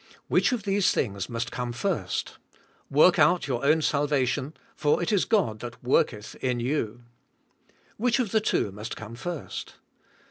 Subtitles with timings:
[0.29, 2.37] Which of these thing's must come first?
[2.91, 7.03] ''^Work out your own salvation, for it is God that worketh in you.
[7.97, 9.75] Which of the two must come first?